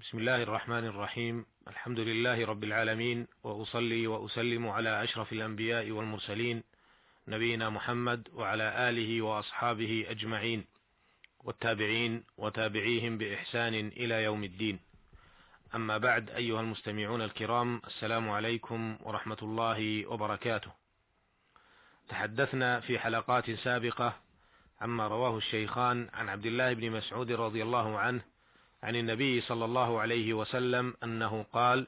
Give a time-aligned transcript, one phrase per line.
[0.00, 1.46] بسم الله الرحمن الرحيم.
[1.68, 6.62] الحمد لله رب العالمين وأصلي وأسلم على أشرف الأنبياء والمرسلين
[7.28, 10.64] نبينا محمد وعلى آله وأصحابه أجمعين
[11.44, 14.80] والتابعين وتابعيهم بإحسان إلى يوم الدين.
[15.74, 20.70] أما بعد أيها المستمعون الكرام السلام عليكم ورحمة الله وبركاته.
[22.08, 24.16] تحدثنا في حلقات سابقة
[24.80, 28.35] عما رواه الشيخان عن عبد الله بن مسعود رضي الله عنه
[28.86, 31.86] عن النبي صلى الله عليه وسلم أنه قال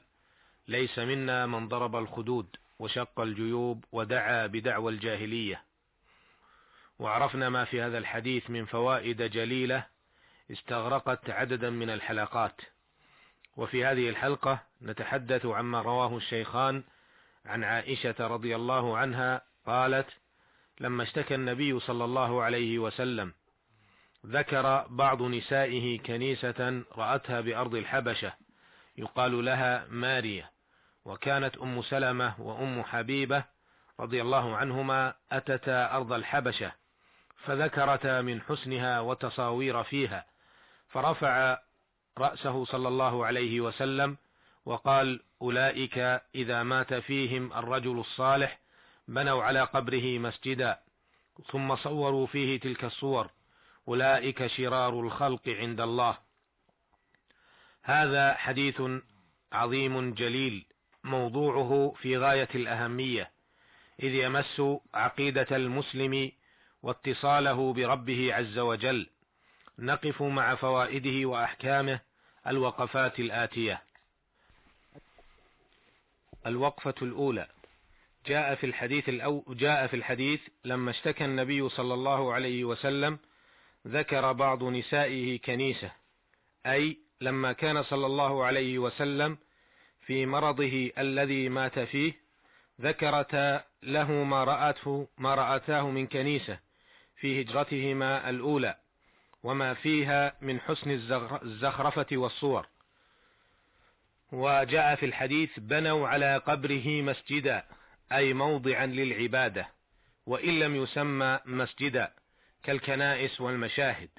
[0.67, 5.63] ليس منا من ضرب الخدود وشق الجيوب ودعا بدعوى الجاهلية.
[6.99, 9.85] وعرفنا ما في هذا الحديث من فوائد جليلة
[10.51, 12.61] استغرقت عددا من الحلقات.
[13.57, 16.83] وفي هذه الحلقة نتحدث عما رواه الشيخان
[17.45, 20.07] عن عائشة رضي الله عنها قالت
[20.79, 23.33] لما اشتكى النبي صلى الله عليه وسلم
[24.25, 28.33] ذكر بعض نسائه كنيسة رأتها بأرض الحبشة
[28.97, 30.49] يقال لها ماريا
[31.05, 33.43] وكانت أم سلمة وأم حبيبة
[33.99, 36.71] رضي الله عنهما أتتا أرض الحبشة
[37.37, 40.25] فذكرتا من حسنها وتصاوير فيها
[40.89, 41.57] فرفع
[42.17, 44.17] رأسه صلى الله عليه وسلم
[44.65, 45.97] وقال أولئك
[46.35, 48.59] إذا مات فيهم الرجل الصالح
[49.07, 50.79] بنوا على قبره مسجدا
[51.51, 53.29] ثم صوروا فيه تلك الصور
[53.87, 56.17] أولئك شرار الخلق عند الله.
[57.83, 58.81] هذا حديث
[59.51, 60.65] عظيم جليل
[61.03, 63.31] موضوعه في غاية الأهمية
[64.03, 64.61] إذ يمس
[64.93, 66.31] عقيدة المسلم
[66.83, 69.09] واتصاله بربه عز وجل
[69.79, 71.99] نقف مع فوائده وأحكامه
[72.47, 73.83] الوقفات الآتية.
[76.45, 77.47] الوقفة الأولى.
[78.25, 83.19] جاء في الحديث الأو جاء في الحديث لما اشتكى النبي صلى الله عليه وسلم
[83.87, 85.91] ذكر بعض نسائه كنيسة
[86.65, 89.37] أي لما كان صلى الله عليه وسلم
[90.05, 92.13] في مرضه الذي مات فيه
[92.81, 96.59] ذكرتا له ما رأته ما رأتاه من كنيسة
[97.15, 98.75] في هجرتهما الأولى
[99.43, 100.91] وما فيها من حسن
[101.43, 102.67] الزخرفة والصور.
[104.31, 107.63] وجاء في الحديث بنوا على قبره مسجدا
[108.11, 109.67] أي موضعا للعبادة
[110.25, 112.11] وإن لم يسمى مسجدا.
[112.63, 114.09] كالكنائس والمشاهد.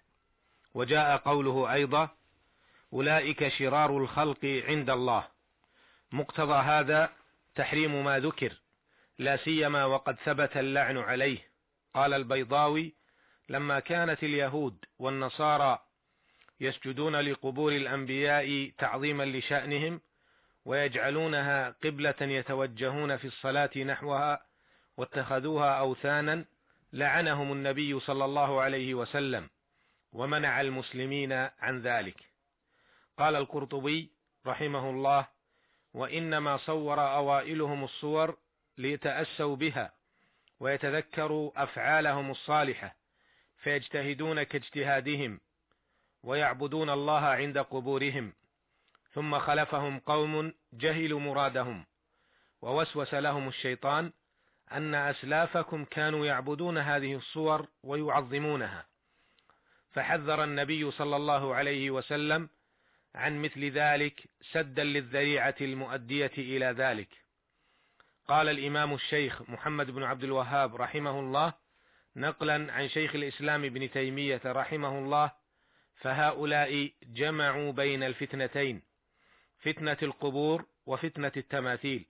[0.74, 2.08] وجاء قوله أيضا
[2.92, 5.28] أولئك شرار الخلق عند الله.
[6.12, 7.12] مقتضى هذا
[7.54, 8.60] تحريم ما ذكر
[9.18, 11.50] لا سيما وقد ثبت اللعن عليه.
[11.94, 12.94] قال البيضاوي
[13.48, 15.78] لما كانت اليهود والنصارى
[16.60, 20.00] يسجدون لقبور الأنبياء تعظيما لشأنهم
[20.64, 24.42] ويجعلونها قبلة يتوجهون في الصلاة نحوها
[24.96, 26.44] واتخذوها أوثانا
[26.92, 29.50] لعنهم النبي صلى الله عليه وسلم
[30.12, 32.16] ومنع المسلمين عن ذلك.
[33.18, 34.10] قال القرطبي
[34.46, 35.28] رحمه الله
[35.94, 38.36] وإنما صور أوائلهم الصور
[38.78, 39.92] ليتأسوا بها
[40.60, 42.96] ويتذكروا أفعالهم الصالحة
[43.56, 45.40] فيجتهدون كاجتهادهم
[46.22, 48.32] ويعبدون الله عند قبورهم
[49.12, 51.84] ثم خلفهم قوم جهلوا مرادهم
[52.62, 54.12] ووسوس لهم الشيطان
[54.72, 58.86] أن أسلافكم كانوا يعبدون هذه الصور ويعظمونها.
[59.90, 62.48] فحذر النبي صلى الله عليه وسلم
[63.14, 64.20] عن مثل ذلك
[64.52, 67.08] سدا للذريعة المؤدية إلى ذلك.
[68.28, 71.52] قال الإمام الشيخ محمد بن عبد الوهاب رحمه الله
[72.16, 75.32] نقلا عن شيخ الإسلام ابن تيمية رحمه الله
[75.94, 78.82] فهؤلاء جمعوا بين الفتنتين
[79.58, 82.06] فتنة القبور وفتنة التماثيل.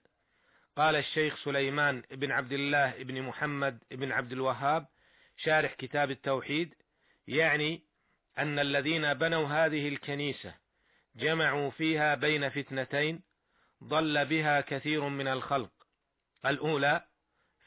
[0.76, 4.86] قال الشيخ سليمان بن عبد الله بن محمد بن عبد الوهاب
[5.36, 6.74] شارح كتاب التوحيد
[7.26, 7.82] يعني
[8.38, 10.54] أن الذين بنوا هذه الكنيسة
[11.16, 13.22] جمعوا فيها بين فتنتين
[13.84, 15.70] ضل بها كثير من الخلق.
[16.46, 17.04] الأولى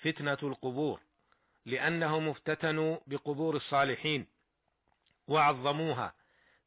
[0.02, 1.02] فتنة القبور
[1.66, 4.28] لأنهم افتتنوا بقبور الصالحين
[5.28, 6.13] وعظموها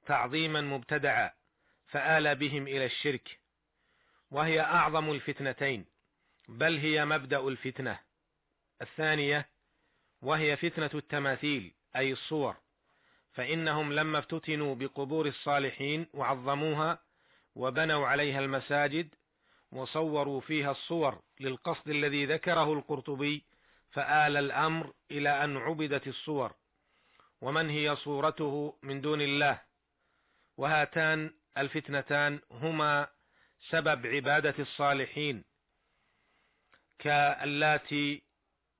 [0.06, 1.32] تعظيما مبتدعا
[1.86, 3.40] فآل بهم إلى الشرك
[4.30, 5.95] وهي أعظم الفتنتين.
[6.48, 7.98] بل هي مبدأ الفتنة.
[8.82, 9.48] الثانية
[10.22, 12.56] وهي فتنة التماثيل أي الصور.
[13.32, 16.98] فإنهم لما افتتنوا بقبور الصالحين وعظموها
[17.54, 19.14] وبنوا عليها المساجد
[19.72, 23.44] وصوروا فيها الصور للقصد الذي ذكره القرطبي
[23.90, 26.54] فآل الأمر إلى أن عبدت الصور.
[27.40, 29.62] ومن هي صورته من دون الله؟
[30.56, 33.08] وهاتان الفتنتان هما
[33.68, 35.44] سبب عبادة الصالحين.
[36.98, 38.22] كاللاتي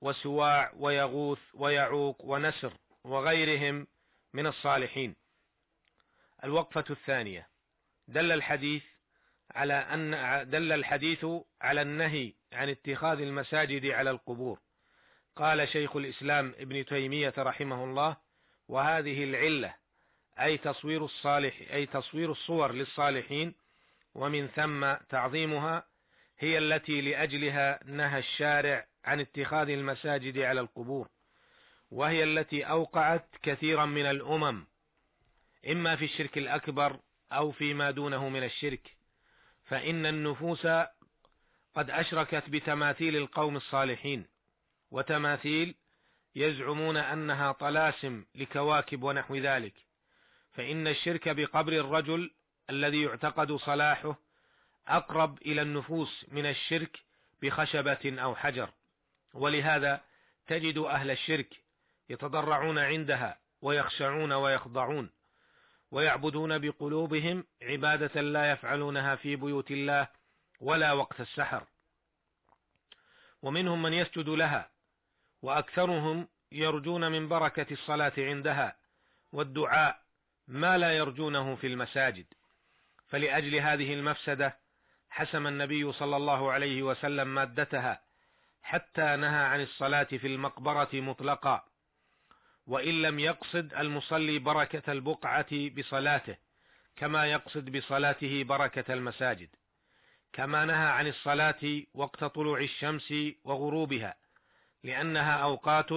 [0.01, 2.73] وسواع ويغوث ويعوق ونسر
[3.05, 3.87] وغيرهم
[4.33, 5.17] من الصالحين.
[6.45, 7.49] الوقفة الثانية.
[8.09, 8.85] دل الحديث
[9.51, 10.11] على أن
[10.51, 11.27] دل الحديث
[11.61, 14.61] على النهي عن اتخاذ المساجد على القبور.
[15.37, 18.17] قال شيخ الإسلام ابن تيمية رحمه الله
[18.69, 19.75] وهذه العلة
[20.41, 23.55] أي تصوير الصالح أي تصوير الصور للصالحين
[24.15, 25.87] ومن ثم تعظيمها
[26.39, 31.09] هي التي لأجلها نهى الشارع عن اتخاذ المساجد على القبور
[31.91, 34.67] وهي التي أوقعت كثيرا من الأمم
[35.71, 37.01] إما في الشرك الأكبر
[37.33, 38.97] أو فيما دونه من الشرك
[39.65, 40.67] فإن النفوس
[41.75, 44.27] قد أشركت بتماثيل القوم الصالحين
[44.91, 45.75] وتماثيل
[46.37, 49.75] يزعمون أنها طلاسم لكواكب ونحو ذلك
[50.53, 52.31] فإن الشرك بقبر الرجل
[52.71, 54.26] الذي يعتقد صلاحه
[54.89, 56.99] أقرب إلى النفوس من الشرك
[57.43, 58.71] بخشبة أو حجر.
[59.35, 60.01] ولهذا
[60.47, 61.57] تجد أهل الشرك
[62.09, 65.11] يتضرعون عندها ويخشعون ويخضعون
[65.91, 70.09] ويعبدون بقلوبهم عبادة لا يفعلونها في بيوت الله
[70.61, 71.67] ولا وقت السحر.
[73.43, 74.71] ومنهم من يسجد لها
[75.43, 78.77] وأكثرهم يرجون من بركة الصلاة عندها
[79.33, 80.03] والدعاء
[80.49, 82.27] ما لا يرجونه في المساجد.
[83.09, 84.59] فلأجل هذه المفسدة
[85.17, 88.01] حسم النبي صلى الله عليه وسلم مادتها
[88.63, 91.65] حتى نهى عن الصلاة في المقبرة مطلقا
[92.67, 96.37] وإن لم يقصد المصلي بركة البقعة بصلاته
[96.97, 99.49] كما يقصد بصلاته بركة المساجد
[100.33, 103.15] كما نهى عن الصلاة وقت طلوع الشمس
[103.45, 104.17] وغروبها
[104.85, 105.91] لأنها أوقات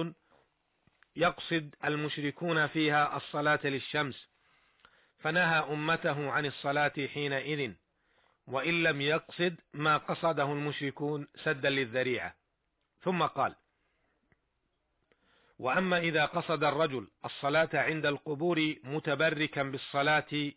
[1.16, 4.28] يقصد المشركون فيها الصلاة للشمس
[5.18, 7.72] فنهى أمته عن الصلاة حينئذ.
[8.46, 12.34] وإن لم يقصد ما قصده المشركون سدا للذريعة.
[13.02, 13.54] ثم قال
[15.58, 20.52] وأما إذا قصد الرجل الصلاة عند القبور متبركا بالصلاة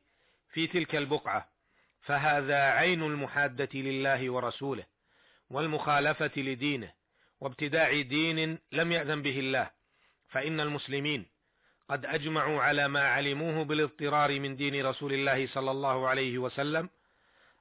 [0.50, 1.50] في تلك البقعة
[2.01, 4.85] فهذا عين المحادة لله ورسوله
[5.50, 6.94] والمخالفة لدينه
[7.39, 9.69] وابتداع دين لم يأذن به الله.
[10.30, 11.25] فإن المسلمين
[11.89, 16.89] قد أجمعوا على ما علموه بالاضطرار من دين رسول الله صلى الله عليه وسلم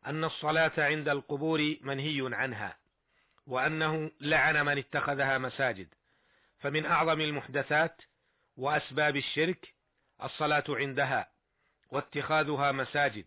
[0.07, 2.77] أن الصلاة عند القبور منهي عنها
[3.47, 5.89] وأنه لعن من اتخذها مساجد.
[6.59, 8.03] فمن أعظم المحدثات
[8.57, 9.75] وأسباب الشرك
[10.23, 11.29] الصلاة عندها
[11.91, 13.27] واتخاذها مساجد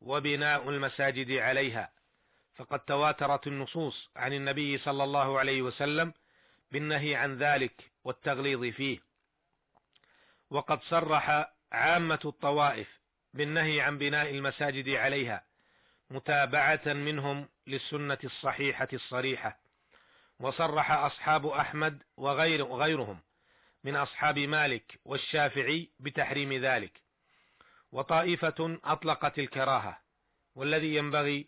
[0.00, 1.90] وبناء المساجد عليها.
[2.54, 6.12] فقد تواترت النصوص عن النبي صلى الله عليه وسلم
[6.72, 9.00] بالنهي عن ذلك والتغليظ فيه.
[10.50, 13.00] وقد صرح عامة الطوائف
[13.34, 15.47] بالنهي عن بناء المساجد عليها
[16.10, 19.58] متابعة منهم للسنة الصحيحة الصريحة
[20.40, 23.18] وصرح أصحاب أحمد وغير وغيرهم
[23.84, 27.00] من أصحاب مالك والشافعي بتحريم ذلك.
[27.92, 29.98] وطائفة أطلقت الكراهة
[30.54, 31.46] والذي ينبغي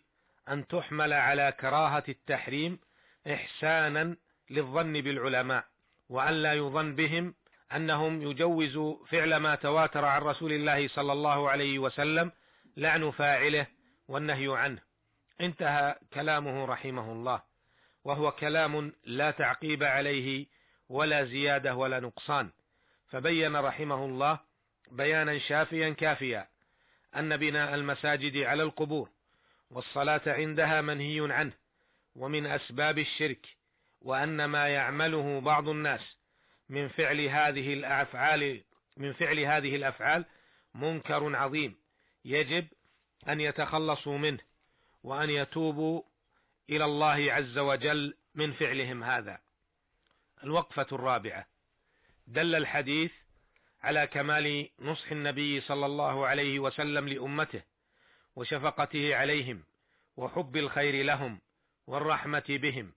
[0.49, 2.79] أن تحمل على كراهة التحريم
[3.27, 4.15] إحسانا
[4.49, 5.65] للظن بالعلماء
[6.09, 7.33] وأن لا يظن بهم
[7.75, 12.31] أنهم يجوزوا فعل ما تواتر عن رسول الله صلى الله عليه وسلم
[12.77, 13.67] لعن فاعله
[14.11, 14.81] والنهي عنه.
[15.41, 17.41] انتهى كلامه رحمه الله
[18.03, 20.45] وهو كلام لا تعقيب عليه
[20.89, 22.49] ولا زيادة ولا نقصان.
[23.07, 24.39] فبين رحمه الله
[24.91, 26.47] بيانا شافيا كافيا
[27.15, 29.09] أن بناء المساجد على القبور
[29.71, 31.53] والصلاة عندها منهي عنه
[32.15, 33.45] ومن أسباب الشرك
[34.01, 36.17] وأن ما يعمله بعض الناس
[36.69, 38.63] من فعل هذه الأفعال
[38.97, 40.25] من فعل هذه الأفعال
[40.75, 41.75] منكر عظيم.
[42.25, 42.67] يجب
[43.29, 44.39] أن يتخلصوا منه
[45.03, 46.01] وأن يتوبوا
[46.69, 49.39] إلى الله عز وجل من فعلهم هذا.
[50.43, 51.45] الوقفة الرابعة.
[52.27, 53.11] دل الحديث
[53.83, 57.61] على كمال نصح النبي صلى الله عليه وسلم لأمته
[58.35, 59.63] وشفقته عليهم
[60.17, 61.41] وحب الخير لهم
[61.87, 62.93] والرحمة بهم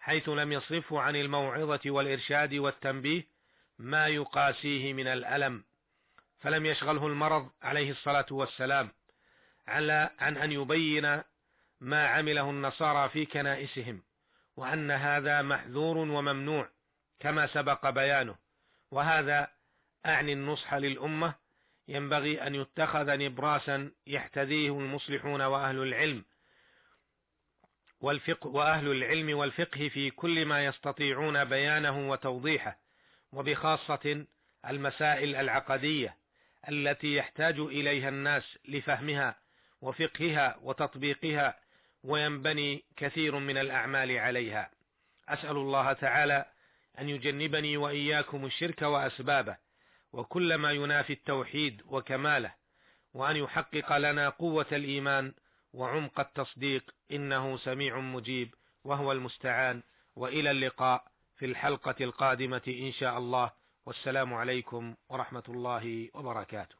[0.00, 3.26] حيث لم يصرفه عن الموعظة والإرشاد والتنبيه
[3.78, 5.64] ما يقاسيه من الألم
[6.40, 8.90] فلم يشغله المرض عليه الصلاة والسلام.
[9.70, 11.22] على عن أن يبين
[11.80, 14.02] ما عمله النصارى في كنائسهم
[14.56, 16.68] وأن هذا محذور وممنوع
[17.20, 18.34] كما سبق بيانه.
[18.90, 19.48] وهذا
[20.06, 21.34] أعني النصح للأمة.
[21.90, 26.24] ينبغي أن يتخذ نبراسا يحتذيه المصلحون وأهل العلم
[28.00, 32.78] والفقه وأهل العلم والفقه في كل ما يستطيعون بيانه وتوضيحه
[33.32, 34.26] وبخاصة
[34.66, 36.16] المسائل العقدية
[36.68, 39.39] التي يحتاج إليها الناس لفهمها
[39.80, 41.58] وفقهها وتطبيقها
[42.04, 44.70] وينبني كثير من الأعمال عليها.
[45.28, 46.44] أسأل الله تعالى
[46.98, 49.56] أن يجنبني وإياكم الشرك وأسبابه
[50.12, 52.54] وكل ما ينافي التوحيد وكماله
[53.14, 55.34] وأن يحقق لنا قوة الإيمان
[55.72, 56.94] وعمق التصديق.
[57.12, 59.82] إنه سميع مجيب وهو المستعان.
[60.16, 61.04] وإلى اللقاء
[61.36, 63.50] في الحلقة القادمة إن شاء الله.
[63.86, 66.79] والسلام عليكم ورحمة الله وبركاته.